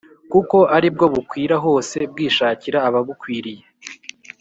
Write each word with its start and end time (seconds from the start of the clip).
kuko 0.31 0.57
ari 0.75 0.87
bwo 0.93 1.05
bukwira 1.13 1.55
hose 1.65 1.97
bwishakira 2.11 2.77
ababukwiriye, 2.87 3.63